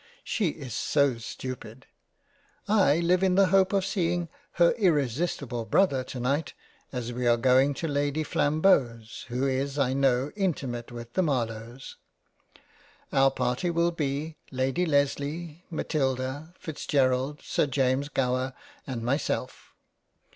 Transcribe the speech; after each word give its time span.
She 0.23 0.47
is 0.49 0.73
so 0.73 1.19
stupid! 1.19 1.85
I 2.67 3.01
live 3.01 3.21
in 3.21 3.35
the 3.35 3.49
hope 3.53 3.71
of 3.71 3.85
seeing 3.85 4.29
her 4.53 4.73
irrisistable 4.73 5.69
Brother 5.69 6.03
to 6.05 6.19
night, 6.19 6.55
as 6.91 7.13
we 7.13 7.27
are 7.27 7.37
going 7.37 7.75
to 7.75 7.87
Lady 7.87 8.23
Flam 8.23 8.61
beaus, 8.63 9.25
who 9.27 9.45
is 9.45 9.77
I 9.77 9.93
know 9.93 10.31
intimate 10.35 10.91
with 10.91 11.13
the 11.13 11.21
Marlowes. 11.21 11.97
Our 13.13 13.29
party 13.29 13.69
will 13.69 13.91
be 13.91 14.37
Lady 14.49 14.87
Lesley, 14.87 15.65
Matilda, 15.69 16.55
Fitzgerald, 16.57 17.41
Sir 17.43 17.67
James 17.67 18.09
Gower, 18.09 18.53
and 18.87 19.03
myself. 19.03 19.75